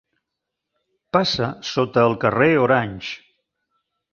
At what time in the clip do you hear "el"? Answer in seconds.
2.09-2.17